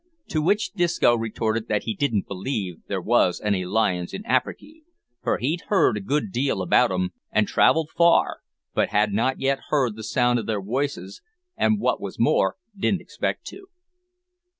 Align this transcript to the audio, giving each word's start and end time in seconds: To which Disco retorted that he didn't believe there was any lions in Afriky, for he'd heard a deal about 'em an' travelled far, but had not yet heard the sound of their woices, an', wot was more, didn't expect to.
To 0.29 0.41
which 0.41 0.71
Disco 0.73 1.15
retorted 1.15 1.67
that 1.67 1.83
he 1.83 1.93
didn't 1.93 2.27
believe 2.27 2.77
there 2.87 2.99
was 2.99 3.39
any 3.39 3.65
lions 3.65 4.15
in 4.15 4.23
Afriky, 4.23 4.81
for 5.21 5.37
he'd 5.37 5.61
heard 5.67 5.95
a 5.97 6.19
deal 6.21 6.63
about 6.63 6.91
'em 6.91 7.11
an' 7.31 7.45
travelled 7.45 7.91
far, 7.95 8.39
but 8.73 8.89
had 8.89 9.13
not 9.13 9.39
yet 9.39 9.59
heard 9.69 9.95
the 9.95 10.01
sound 10.03 10.39
of 10.39 10.47
their 10.47 10.59
woices, 10.59 11.21
an', 11.55 11.77
wot 11.77 12.01
was 12.01 12.17
more, 12.17 12.55
didn't 12.75 13.01
expect 13.01 13.45
to. 13.49 13.67